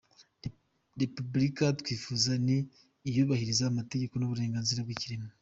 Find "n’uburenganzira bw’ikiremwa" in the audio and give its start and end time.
4.17-5.31